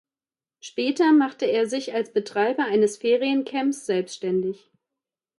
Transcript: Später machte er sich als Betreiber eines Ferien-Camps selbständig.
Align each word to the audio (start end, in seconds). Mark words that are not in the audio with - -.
Später 0.61 1.11
machte 1.11 1.45
er 1.45 1.67
sich 1.67 1.93
als 1.93 2.11
Betreiber 2.11 2.65
eines 2.65 2.97
Ferien-Camps 2.97 3.85
selbständig. 3.85 4.71